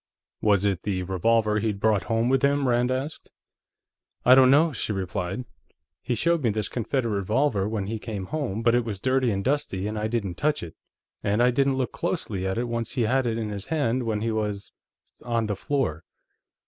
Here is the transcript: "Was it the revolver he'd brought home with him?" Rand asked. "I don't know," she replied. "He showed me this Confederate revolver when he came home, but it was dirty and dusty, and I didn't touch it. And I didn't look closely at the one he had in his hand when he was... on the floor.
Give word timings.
"Was 0.41 0.65
it 0.65 0.81
the 0.81 1.03
revolver 1.03 1.59
he'd 1.59 1.79
brought 1.79 2.05
home 2.05 2.27
with 2.27 2.41
him?" 2.41 2.67
Rand 2.67 2.89
asked. 2.89 3.29
"I 4.25 4.33
don't 4.33 4.49
know," 4.49 4.73
she 4.73 4.91
replied. 4.91 5.45
"He 6.01 6.15
showed 6.15 6.41
me 6.43 6.49
this 6.49 6.67
Confederate 6.69 7.13
revolver 7.15 7.69
when 7.69 7.85
he 7.85 7.99
came 7.99 8.25
home, 8.25 8.63
but 8.63 8.73
it 8.73 8.83
was 8.83 8.99
dirty 8.99 9.29
and 9.29 9.43
dusty, 9.45 9.85
and 9.85 9.99
I 9.99 10.07
didn't 10.07 10.37
touch 10.37 10.63
it. 10.63 10.75
And 11.21 11.43
I 11.43 11.51
didn't 11.51 11.75
look 11.77 11.91
closely 11.91 12.47
at 12.47 12.55
the 12.55 12.65
one 12.65 12.85
he 12.89 13.03
had 13.03 13.27
in 13.27 13.49
his 13.49 13.67
hand 13.67 14.01
when 14.01 14.21
he 14.21 14.31
was... 14.31 14.71
on 15.21 15.45
the 15.45 15.55
floor. 15.55 16.03